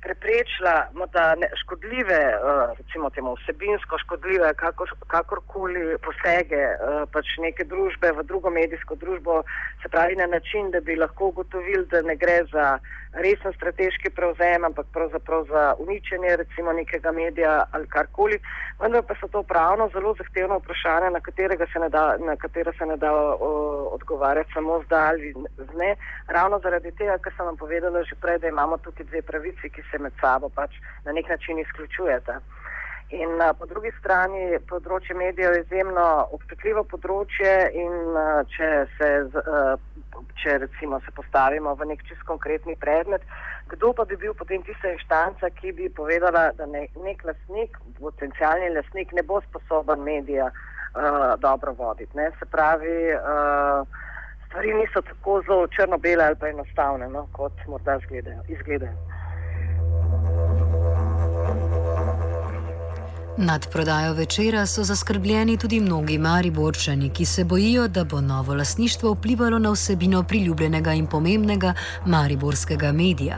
preprečila 0.00 0.88
morda 0.94 1.34
škodljive, 1.62 2.20
eh, 2.32 2.38
recimo 2.78 3.10
temu 3.10 3.34
vsebinsko 3.34 3.98
škodljive, 3.98 4.54
kakor, 4.54 4.90
kakorkoli 5.06 5.98
posege 6.06 6.62
eh, 6.70 6.78
pač 7.12 7.26
neke 7.38 7.64
družbe 7.64 8.12
v 8.12 8.24
drugo 8.30 8.50
medijsko 8.50 8.94
družbo, 8.94 9.42
se 9.82 9.88
pravi 9.88 10.16
na 10.16 10.26
način, 10.26 10.70
da 10.70 10.80
bi 10.80 10.96
lahko 10.96 11.32
ugotovili, 11.32 11.86
da 11.86 12.02
ne 12.02 12.16
gre 12.16 12.44
za 12.52 12.78
resen 13.12 13.52
strateški 13.52 14.10
prevzem, 14.10 14.64
ampak 14.64 14.86
pravzaprav 14.92 15.44
za 15.44 15.74
uničenje 15.78 16.36
recimo 16.36 16.72
nekega 16.72 17.12
medija 17.12 17.64
ali 17.72 17.86
karkoli. 17.88 18.38
Vendar 18.80 19.02
pa 19.02 19.14
so 19.20 19.28
to 19.28 19.42
pravno 19.42 19.88
zelo 19.92 20.14
zahtevno 20.14 20.58
vprašanje, 20.58 21.10
na, 21.10 21.20
se 21.72 21.88
da, 21.88 22.16
na 22.18 22.36
katero 22.36 22.72
se 22.78 22.86
ne 22.86 22.96
da 22.96 23.12
o, 23.12 23.50
odgovarjati 23.92 24.52
samo 24.54 24.82
z 24.84 24.88
da 24.88 25.00
ali 25.08 25.34
z 25.56 25.70
ne. 25.74 25.96
Ravno 26.26 26.58
zaradi 26.58 26.92
tega, 26.92 27.18
kar 27.18 27.32
sem 27.36 27.46
vam 27.46 27.56
povedala 27.56 28.02
že 28.02 28.14
prej, 28.20 28.38
da 28.38 28.48
imamo 28.48 28.78
tukaj 28.78 29.06
dve 29.06 29.22
pravici, 29.22 29.70
ki 29.70 29.82
se 29.90 29.98
med 29.98 30.12
sabo 30.20 30.48
pač 30.48 30.78
na 31.04 31.12
nek 31.12 31.28
način 31.28 31.58
izključujeta. 31.58 32.40
In 33.10 33.40
uh, 33.40 33.54
po 33.56 33.64
drugi 33.64 33.88
strani 33.98 34.58
področje 34.68 35.14
medijev 35.16 35.54
je 35.56 35.60
izjemno 35.62 36.04
občutljivo 36.36 36.82
področje 36.90 37.52
in 37.72 37.94
uh, 38.12 38.42
če, 38.52 38.68
se, 38.98 39.08
uh, 39.40 40.26
če 40.42 40.58
recimo 40.66 40.98
se 41.06 41.14
postavimo 41.16 41.72
v 41.80 41.88
nek 41.88 42.02
čist 42.04 42.20
konkretni 42.28 42.76
predmet, 42.76 43.24
kdo 43.72 43.94
pa 43.96 44.04
bi 44.04 44.18
bil 44.20 44.34
potem 44.36 44.60
tista 44.66 44.92
inštanca, 44.92 45.48
ki 45.56 45.72
bi 45.78 45.88
povedala, 45.88 46.50
da 46.58 46.68
ne, 46.68 46.84
nek 47.00 47.24
lasnik, 47.24 47.80
potencijalni 47.96 48.74
lasnik 48.76 49.16
ne 49.16 49.24
bo 49.24 49.40
sposoben 49.46 50.04
medija 50.04 50.50
uh, 50.52 51.32
dobro 51.40 51.72
voditi. 51.80 52.12
Ne? 52.16 52.28
Se 52.36 52.48
pravi, 52.52 52.98
uh, 53.16 53.88
stvari 54.50 54.74
niso 54.82 55.00
tako 55.00 55.40
zelo 55.48 55.64
črno-bele 55.72 56.28
ali 56.28 56.36
pa 56.36 56.52
enostavne, 56.52 57.08
no, 57.08 57.24
kot 57.32 57.64
morda 57.72 57.96
izgledajo. 57.96 59.17
Nad 63.40 63.72
prodajo 63.72 64.12
večera 64.14 64.66
so 64.66 64.82
zaskrbljeni 64.82 65.58
tudi 65.58 65.80
mnogi 65.80 66.18
mariborčani, 66.18 67.10
ki 67.16 67.24
se 67.24 67.44
bojijo, 67.44 67.88
da 67.88 68.04
bo 68.04 68.20
novo 68.20 68.54
lasništvo 68.54 69.12
vplivalo 69.12 69.58
na 69.58 69.70
vsebino 69.70 70.22
priljubljenega 70.28 70.92
in 70.92 71.06
pomembnega 71.06 71.72
mariborskega 72.06 72.92
medija. 72.92 73.36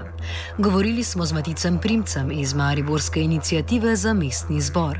Govorili 0.59 1.03
smo 1.05 1.25
z 1.25 1.33
Maticem 1.33 1.79
Primcem 1.83 2.31
iz 2.33 2.55
Mariborske 2.55 3.21
inicijative 3.21 3.97
za 3.97 4.15
mestni 4.15 4.61
zbor. 4.61 4.99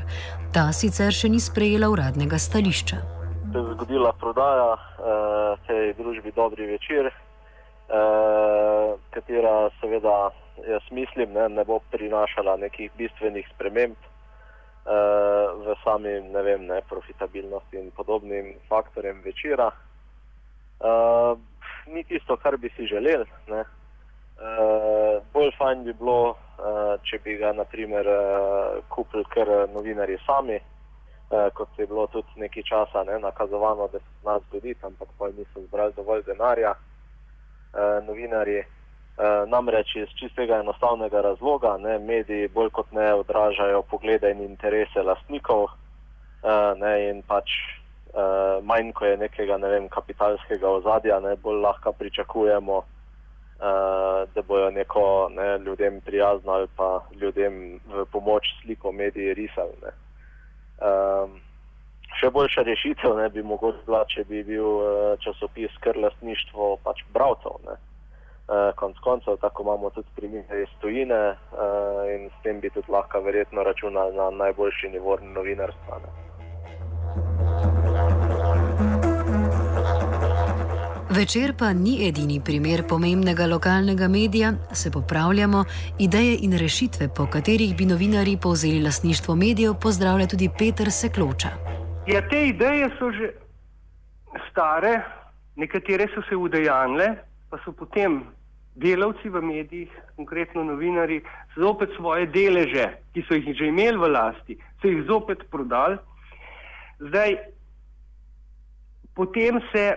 Ta 0.53 0.73
sicer 0.73 1.13
še 1.13 1.29
ni 1.29 1.39
sprejela 1.39 1.89
uradnega 1.89 2.37
stališča. 2.37 2.97
Se 3.51 3.57
je 3.57 3.73
zgodila 3.73 4.13
prodaja 4.19 4.73
uh, 4.73 4.79
tej 5.67 5.93
družbi 5.97 6.31
Dobri 6.35 6.65
večer, 6.65 7.09
uh, 7.09 8.93
katera 9.09 9.69
seveda, 9.81 10.29
jaz 10.69 10.85
mislim, 10.91 11.33
ne, 11.33 11.49
ne 11.49 11.65
bo 11.65 11.79
prinašala 11.91 12.57
nekih 12.57 12.91
bistvenih 12.97 13.49
sprememb 13.55 14.10
v 14.85 15.75
sami 15.83 16.09
ne 16.33 16.41
vem, 16.41 16.65
ne, 16.65 16.81
profitabilnosti 16.89 17.77
in 17.77 17.91
podobnim 17.91 18.55
faktorjem 18.69 19.21
večera. 19.21 19.71
Uh, 20.81 21.37
ni 21.93 22.03
tisto, 22.03 22.37
kar 22.37 22.57
bi 22.57 22.69
si 22.75 22.87
želeli. 22.89 23.25
Uh, 23.47 25.21
bolj 25.33 25.51
fajn 25.57 25.83
bi 25.83 25.93
bilo, 25.93 26.33
uh, 26.33 26.97
če 27.05 27.19
bi 27.23 27.37
ga 27.37 27.53
naprimer 27.53 28.07
uh, 28.09 28.81
kupili 28.89 29.25
kar 29.29 29.47
novinari 29.73 30.17
sami, 30.25 30.57
uh, 30.57 31.53
kot 31.53 31.77
je 31.77 31.85
bilo 31.85 32.07
tudi 32.07 32.41
nekaj 32.41 32.63
časa 32.63 33.03
ne, 33.05 33.19
nakazovano, 33.19 33.87
da 33.93 33.99
se 33.99 34.25
nas 34.25 34.41
zgodi, 34.49 34.75
ampak 34.81 35.07
pa 35.17 35.29
niso 35.29 35.61
zbrali 35.67 35.93
dovolj 35.95 36.25
denarja. 36.25 36.73
Uh, 37.71 38.01
novinari 38.07 38.63
Uh, 38.65 38.80
namreč 39.47 39.95
iz 39.95 40.09
čistega 40.19 40.59
enostavnega 40.59 41.21
razloga, 41.21 41.75
ne, 41.77 41.99
mediji 41.99 42.47
bolj 42.47 42.69
kot 42.69 42.91
ne 42.91 43.13
odražajo 43.13 43.81
poglede 43.81 44.31
in 44.31 44.41
interese 44.41 45.03
lastnikov, 45.03 45.63
uh, 45.63 46.71
ne, 46.79 46.93
in 47.09 47.21
pač 47.27 47.51
uh, 48.13 48.63
manj, 48.65 48.93
ko 48.97 49.05
je 49.05 49.17
nekega 49.17 49.57
ne 49.61 49.69
vem, 49.75 49.89
kapitalskega 49.89 50.69
ozadja, 50.69 51.19
ne, 51.19 51.35
bolj 51.35 51.61
lahko 51.67 51.93
pričakujemo, 51.93 52.83
da 54.33 54.41
bojo 54.41 54.71
neko 54.73 55.29
ne, 55.35 55.59
ljudem 55.61 55.99
prijazno 56.01 56.51
ali 56.51 56.67
pa 56.75 57.03
ljudem 57.21 57.79
v 57.87 58.05
pomoč 58.11 58.47
sliko 58.61 58.91
mediji 58.91 59.33
risali. 59.37 59.75
Ne. 59.83 59.91
Um, 60.81 61.35
še 62.17 62.31
boljša 62.33 62.63
rešitev 62.65 63.13
ne, 63.19 63.29
bi 63.29 63.43
mogoče 63.45 63.85
bila, 63.85 64.01
če 64.09 64.25
bi 64.29 64.41
bil 64.47 64.81
časopis 65.21 65.77
kar 65.85 65.97
lastništvo 65.97 66.71
pač 66.81 67.03
bravcev. 67.13 67.69
Uh, 68.51 68.75
konc 68.75 68.97
koncev, 68.99 69.37
tako 69.41 69.63
imamo 69.63 69.89
tudi 69.89 70.07
primere 70.15 70.61
iz 70.61 70.71
tujine 70.79 71.21
uh, 71.29 71.35
in 72.15 72.27
s 72.29 72.43
tem 72.43 72.59
bi 72.59 72.69
tudi 72.69 72.91
lahko 72.91 73.21
verjetno 73.23 73.63
računali 73.63 74.15
na 74.15 74.29
najboljši 74.29 74.89
nivo 74.89 75.17
novinarstva. 75.35 75.99
Ne. 76.03 76.11
Večer 81.11 81.53
pa 81.59 81.73
ni 81.73 82.07
edini 82.07 82.41
primer 82.45 82.83
pomembnega 82.89 83.45
lokalnega 83.45 84.07
medija, 84.07 84.53
se 84.73 84.91
popravljamo, 84.91 85.63
ideje 85.99 86.37
in 86.41 86.57
rešitve, 86.57 87.07
po 87.15 87.25
katerih 87.33 87.75
bi 87.77 87.85
novinari 87.85 88.37
povzeli 88.41 88.83
lasništvo 88.83 89.35
medijev, 89.35 89.73
pozdravlja 89.81 90.27
tudi 90.27 90.49
Peter 90.59 90.91
Sekloča. 90.91 91.49
Ja, 92.07 92.21
te 92.29 92.47
ideje 92.47 92.89
so 92.99 93.11
že 93.11 93.31
stare, 94.51 95.01
nekatere 95.55 96.07
so 96.15 96.21
se 96.29 96.35
udejanile, 96.35 97.15
pa 97.49 97.57
so 97.65 97.71
potem 97.71 98.23
delavci 98.75 99.29
v 99.29 99.41
medijih, 99.41 99.91
konkretno 100.15 100.63
novinari, 100.63 101.21
zopet 101.55 101.89
svoje 101.95 102.25
deleže, 102.25 102.87
ki 103.13 103.23
so 103.27 103.35
jih 103.35 103.55
že 103.57 103.67
imeli 103.67 103.97
v 103.97 104.07
lasti, 104.07 104.57
so 104.81 104.87
jih 104.87 105.03
zopet 105.07 105.43
prodali. 105.51 105.97
Zdaj, 106.99 107.35
potem 109.15 109.59
se 109.71 109.95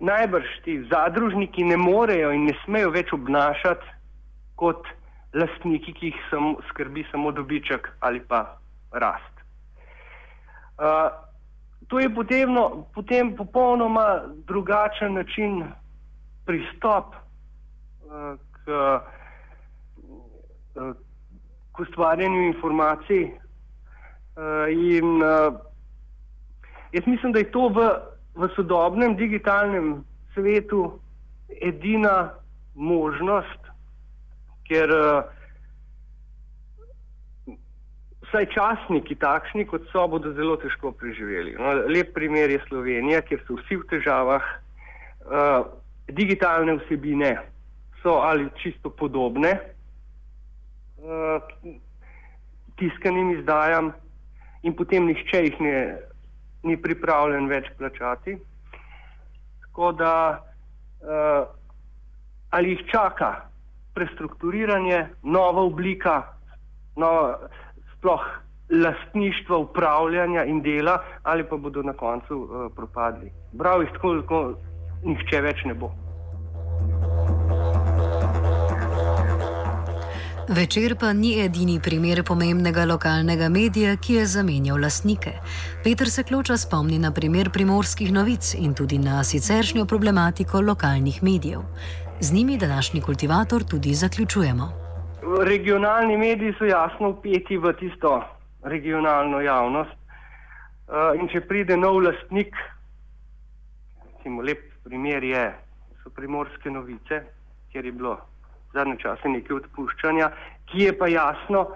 najbrž 0.00 0.48
ti 0.64 0.84
zadružniki 0.90 1.64
ne 1.64 1.76
morejo 1.76 2.32
in 2.32 2.44
ne 2.44 2.54
smejo 2.64 2.90
več 2.90 3.12
obnašati 3.12 3.86
kot 4.56 4.84
lastniki, 5.32 5.92
ki 5.92 6.12
jih 6.12 6.20
sam, 6.30 6.56
skrbi 6.68 7.06
samo 7.10 7.32
dobiček 7.32 7.88
ali 8.00 8.20
pa 8.20 8.60
rast. 8.92 9.32
Uh, 10.80 11.08
to 11.88 12.00
je 12.00 12.08
potrebno, 12.14 12.86
potem 12.94 13.36
popolnoma 13.36 14.22
drugačen 14.48 15.14
način 15.14 15.64
pristop 16.44 17.14
uh, 17.14 17.29
k, 18.10 18.68
uh, 20.74 20.92
k 21.72 21.82
ustvarjanju 21.86 22.42
informacij. 22.50 23.24
Uh, 24.36 24.68
in 24.70 25.22
uh, 25.22 25.54
jaz 26.92 27.06
mislim, 27.06 27.32
da 27.32 27.38
je 27.38 27.50
to 27.50 27.68
v 27.68 27.90
v 28.34 28.48
sodobnem 28.54 29.16
digitalnem 29.16 30.04
svetu 30.34 31.00
edina 31.60 32.30
možnost, 32.74 33.58
ker 34.70 34.88
vsaj 38.28 38.46
časniki, 38.54 39.18
takšni 39.18 39.66
kot 39.66 39.88
so, 39.90 40.06
bodo 40.06 40.30
zelo 40.38 40.54
težko 40.62 40.94
preživeli. 40.94 41.56
No, 41.58 41.74
lep 41.90 42.14
primer 42.14 42.50
je 42.54 42.62
Slovenija, 42.68 43.24
kjer 43.26 43.42
so 43.46 43.58
vsi 43.58 43.80
v 43.80 43.88
težavah, 43.90 44.46
uh, 45.26 45.66
digitalne 46.14 46.78
vsebine 46.84 47.34
so 48.02 48.20
ali 48.24 48.48
čisto 48.62 48.90
podobne 48.90 49.52
uh, 51.00 51.42
tiskanim 52.76 53.30
izdajam 53.38 53.92
in 54.62 54.76
potem 54.76 55.06
nihče 55.06 55.44
jih 55.44 55.60
ne 55.60 55.74
ni 56.62 56.76
pripravljen 56.76 57.48
več 57.48 57.70
plačati. 57.78 58.36
Tako 59.60 59.92
da 59.92 60.12
uh, 60.36 61.46
ali 62.50 62.74
jih 62.74 62.84
čaka 62.90 63.30
prestrukturiranje, 63.94 65.06
nova 65.22 65.62
oblika, 65.62 66.22
nova, 66.96 67.38
sploh 67.96 68.26
lastništva, 68.70 69.56
upravljanja 69.56 70.44
in 70.44 70.60
dela, 70.62 71.00
ali 71.22 71.44
pa 71.48 71.56
bodo 71.56 71.82
na 71.82 71.92
koncu 71.92 72.36
uh, 72.36 72.68
propadli. 72.76 73.32
Prav 73.58 73.82
jih 73.82 73.90
tako, 73.96 74.14
kot 74.28 74.58
nihče 75.04 75.40
več 75.40 75.64
ne 75.64 75.74
bo. 75.74 75.90
Večer 80.50 80.96
pa 80.98 81.12
ni 81.12 81.38
edini 81.38 81.76
primer 81.78 82.24
pomembnega 82.26 82.82
lokalnega 82.84 83.48
medija, 83.48 83.92
ki 84.02 84.14
je 84.14 84.22
zamenjal 84.26 84.80
lastnike. 84.82 85.30
Peter 85.84 86.08
se 86.10 86.24
kloča 86.26 86.56
spomni 86.58 86.96
na 86.98 87.12
primer 87.14 87.50
primorskih 87.54 88.10
novic 88.12 88.54
in 88.58 88.72
tudi 88.74 88.98
na 88.98 89.22
siceršnjo 89.24 89.84
problematiko 89.86 90.60
lokalnih 90.60 91.22
medijev. 91.22 91.60
Z 92.20 92.34
njimi 92.34 92.58
današnji 92.58 93.00
kultivator 93.00 93.62
tudi 93.64 93.94
zaključujemo. 93.94 94.66
Regionalni 95.46 96.16
mediji 96.16 96.54
so 96.58 96.64
jasno 96.64 97.10
upeti 97.10 97.56
v 97.56 97.72
tisto 97.78 98.24
regionalno 98.62 99.40
javnost. 99.40 99.94
Uh, 99.94 101.14
in 101.20 101.30
če 101.30 101.44
pride 101.46 101.76
nov 101.76 102.02
lastnik, 102.02 102.56
recimo 104.02 104.42
lep 104.42 104.66
primer 104.82 105.22
je, 105.24 105.46
so 106.02 106.10
primorske 106.10 106.70
novice, 106.70 107.22
kjer 107.70 107.84
je 107.86 107.92
bilo 107.92 108.18
zadnje 108.72 108.96
čase 109.02 109.28
nekaj 109.28 109.56
odpuščanja, 109.56 110.30
ki 110.70 110.86
je 110.86 110.92
pa 110.98 111.08
jasno 111.08 111.66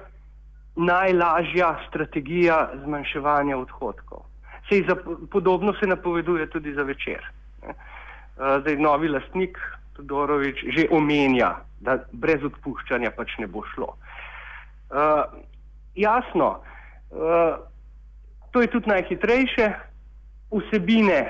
najlažja 0.77 1.75
strategija 1.89 2.71
zmanjševanja 2.85 3.59
odhodkov. 3.59 4.25
Sej 4.69 4.85
za, 4.89 4.97
podobno 5.31 5.75
se 5.81 5.87
napoveduje 5.87 6.51
tudi 6.51 6.75
za 6.75 6.83
večer. 6.83 7.23
Ne. 7.67 7.75
Zdaj 8.37 8.77
novi 8.77 9.09
lastnik 9.09 9.59
Todorovič 9.95 10.65
že 10.75 10.89
omenja, 10.91 11.55
da 11.81 11.99
brez 12.13 12.43
odpuščanja 12.43 13.13
pač 13.15 13.37
ne 13.39 13.47
bo 13.47 13.63
šlo. 13.75 13.95
Uh, 14.91 15.23
jasno, 15.95 16.59
uh, 17.11 17.55
to 18.51 18.63
je 18.63 18.71
tudi 18.71 18.91
najhitrejše, 18.91 19.71
vsebine 20.51 21.21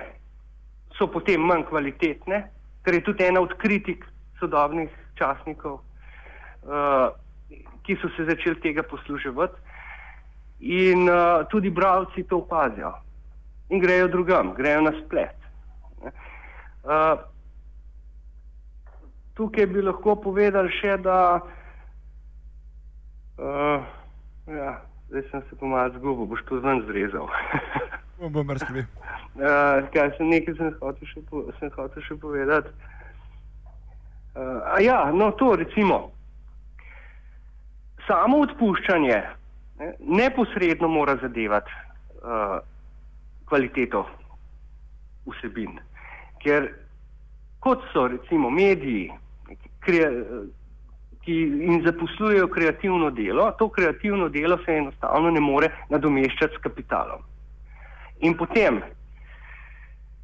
so 0.96 1.08
potem 1.12 1.44
manj 1.44 1.66
kvalitetne, 1.68 2.44
ker 2.84 2.94
je 2.94 3.04
tudi 3.04 3.24
ena 3.24 3.40
od 3.44 3.52
kritik 3.60 4.04
sodobnih 4.40 4.88
časnikov, 5.18 5.80
uh, 5.80 7.08
ki 7.84 7.96
so 8.00 8.10
se 8.16 8.26
začeli 8.28 8.60
tega 8.60 8.82
posluževati. 8.82 9.60
In 10.64 11.08
uh, 11.08 11.44
tudi 11.50 11.70
bralci 11.70 12.24
to 12.24 12.38
opazijo 12.44 12.94
in 13.68 13.80
grejo 13.80 14.08
drugam, 14.08 14.54
grejo 14.54 14.80
na 14.80 14.92
splet. 15.04 15.36
Uh, 16.84 17.18
tukaj 19.34 19.66
bi 19.66 19.82
lahko 19.82 20.16
povedali 20.20 20.70
še, 20.78 20.96
da 21.02 21.40
uh, 23.40 23.86
ja, 24.46 24.74
zdaj 25.08 25.24
sem 25.30 25.42
se 25.48 25.58
pomalo 25.60 25.94
zgubil, 25.96 26.26
boš 26.26 26.44
to 26.48 26.60
zven 26.60 26.84
zrezal. 26.88 27.28
bom 28.20 28.32
bom 28.32 28.50
razkril. 28.50 28.84
Uh, 29.34 29.82
kaj 29.94 30.12
sem 30.18 30.30
nekaj 30.30 30.54
sem 30.60 30.74
hotel 30.80 31.08
še, 31.10 31.24
po, 31.30 31.46
sem 31.58 31.72
hotel 31.74 32.06
še 32.06 32.18
povedati. 32.20 32.70
Uh, 34.34 34.84
ja, 34.84 35.10
no, 35.12 35.30
to 35.38 35.54
recimo. 35.56 36.10
Samo 38.06 38.40
odpuščanje 38.44 39.18
ne, 39.78 39.92
neposredno 39.98 40.88
mora 40.88 41.14
zadevati 41.22 41.70
uh, 41.70 42.58
kvaliteto 43.48 44.02
vsebin. 45.28 45.78
Ker 46.42 46.66
kot 47.64 47.86
so 47.92 48.08
recimo 48.10 48.50
mediji, 48.50 49.12
ki, 49.86 50.00
ki 51.24 51.38
in 51.68 51.84
zaposlujejo 51.86 52.50
kreativno 52.52 53.12
delo, 53.14 53.46
to 53.58 53.68
kreativno 53.68 54.28
delo 54.28 54.58
se 54.64 54.76
enostavno 54.82 55.30
ne 55.30 55.40
more 55.40 55.70
nadomeščati 55.94 56.58
s 56.58 56.64
kapitalom. 56.66 57.22
In 58.26 58.36
potem, 58.36 58.82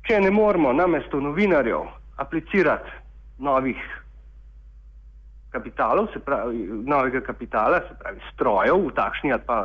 če 0.08 0.20
ne 0.20 0.34
moremo 0.34 0.72
namesto 0.72 1.20
novinarjev 1.20 1.86
aplicirati 2.20 2.98
novih 3.38 3.80
kapitalov, 5.50 6.08
se 6.12 6.20
pravi 6.20 6.66
novega 6.86 7.20
kapitala, 7.20 7.80
se 7.88 7.94
pravi 8.02 8.20
strojev 8.32 8.86
v 8.86 8.92
takšni 8.94 9.32
ali 9.32 9.42
pa 9.46 9.58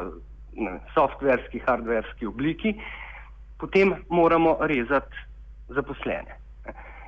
ne, 0.55 0.79
softverski, 0.93 1.61
hardverski 1.67 2.25
obliki, 2.25 2.75
potem 3.59 3.93
moramo 4.09 4.57
rezati 4.61 5.15
zaposlene. 5.67 6.39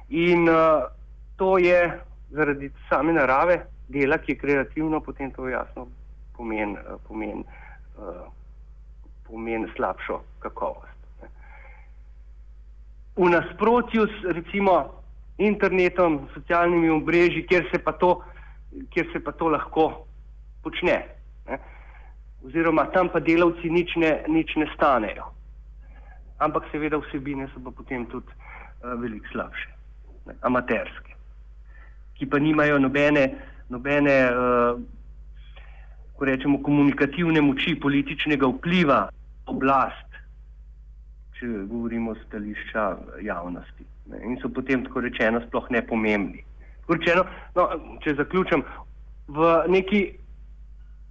In 0.09 0.49
uh, 0.49 0.87
to 1.35 1.57
je 1.57 1.99
zaradi 2.31 2.71
same 2.89 3.13
narave 3.13 3.65
dela, 3.87 4.17
ki 4.17 4.31
je 4.31 4.39
kreativno, 4.39 5.01
potem 5.01 5.31
to 5.31 5.47
jasno 5.49 5.87
pomeni 6.37 6.77
pomen, 7.07 7.43
uh, 7.97 8.27
pomen 9.27 9.67
slabšo 9.75 10.21
kakovost. 10.39 10.93
V 13.17 13.29
nasprotju 13.29 14.05
s 14.05 14.35
recimo 14.35 15.01
internetom, 15.37 16.27
socialnimi 16.33 16.89
omrežji, 16.89 17.47
kjer 17.49 17.65
se 17.71 17.79
pa 17.83 17.91
to, 17.91 18.21
kjer 18.93 19.10
se 19.13 19.19
pa 19.23 19.32
to 19.32 19.49
lahko 19.49 20.08
počne. 20.63 20.97
Ne? 21.47 21.60
Oziroma 22.45 22.86
tam 22.93 23.10
pa 23.10 23.19
delavci 23.19 23.69
nič 23.69 23.95
ne, 23.95 24.23
nič 24.27 24.56
ne 24.56 24.67
stanejo. 24.75 25.32
Ampak 26.39 26.69
seveda 26.71 26.99
vsebine 27.01 27.47
so 27.53 27.62
pa 27.63 27.71
potem 27.73 28.06
tudi 28.12 28.30
uh, 28.30 28.93
veliko 29.01 29.25
slabše, 29.32 29.69
ne? 30.30 30.38
amaterske, 30.45 31.15
ki 32.19 32.27
pa 32.30 32.38
nimajo 32.38 32.77
nobene, 32.77 33.23
nobene 33.73 34.15
uh, 34.30 34.77
rečemo, 36.21 36.62
komunikativne 36.62 37.41
moči, 37.41 37.73
političnega 37.82 38.47
vpliva, 38.53 39.08
oblast, 39.49 40.21
če 41.38 41.49
govorimo 41.69 42.13
o 42.13 42.19
stališča 42.27 42.86
javnosti. 43.25 43.86
Ne? 44.13 44.21
In 44.25 44.38
so 44.41 44.49
potem, 44.53 44.86
tako 44.86 45.06
rečeno, 45.06 45.41
sploh 45.47 45.69
nepomembni. 45.73 46.46
Rečeno, 46.88 47.26
no, 47.56 47.67
če 48.04 48.15
zaključim, 48.15 48.63
v 49.28 49.54
neki 49.67 50.02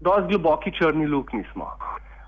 dosti 0.01 0.33
globoki 0.33 0.73
črni 0.73 1.07
luknji 1.07 1.45
smo. 1.53 1.69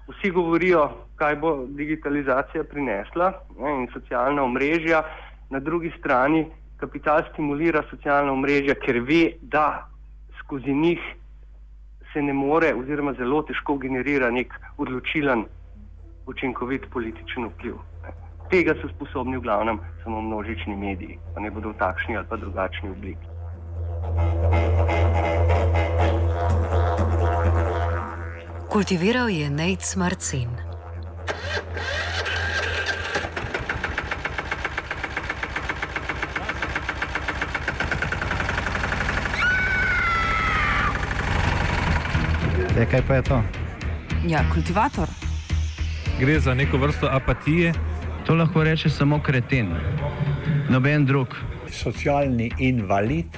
Vsi 0.09 0.31
govorijo, 0.31 0.89
kaj 1.17 1.37
bo 1.37 1.55
digitalizacija 1.77 2.65
prinesla 2.65 3.33
ne, 3.59 3.75
in 3.83 3.89
socialna 3.93 4.43
omrežja, 4.43 5.03
na 5.51 5.61
drugi 5.61 5.93
strani 5.99 6.47
kapital 6.77 7.25
stimulira 7.33 7.83
socialna 7.91 8.33
omrežja, 8.33 8.77
ker 8.85 9.01
ve, 9.01 9.39
da 9.43 9.89
skozi 10.41 10.75
njih 10.75 11.01
se 12.13 12.23
ne 12.23 12.33
more 12.33 12.75
oziroma 12.75 13.13
zelo 13.19 13.43
težko 13.43 13.77
generira 13.77 14.31
nek 14.31 14.55
odločilen, 14.77 15.45
učinkovit 16.27 16.87
političen 16.93 17.49
vpliv. 17.49 17.81
Tega 18.51 18.75
so 18.81 18.89
sposobni 18.89 19.37
v 19.37 19.45
glavnem 19.45 19.81
samo 20.05 20.23
množični 20.23 20.77
mediji, 20.77 21.19
pa 21.35 21.41
ne 21.41 21.51
bodo 21.51 21.73
v 21.73 21.81
takšni 21.81 22.17
ali 22.17 22.27
pa 22.29 22.37
drugačni 22.37 22.91
obliki. 22.91 23.38
Kultiviral 28.69 29.29
je 29.29 29.51
Nate 29.51 29.97
Marcin. 29.97 30.49
E, 42.79 42.87
kaj 42.87 43.03
pa 43.09 43.15
je 43.15 43.23
to? 43.23 43.43
Ja, 44.29 44.45
kultivator. 44.53 45.09
Gre 46.21 46.41
za 46.41 46.55
neko 46.55 46.79
vrsto 46.79 47.09
apatije. 47.11 47.73
To 48.27 48.35
lahko 48.35 48.65
reče 48.65 48.91
samo 48.91 49.23
kreten, 49.23 49.75
noben 50.69 51.07
drug. 51.07 51.35
Socialni 51.71 52.51
invalid 52.59 53.38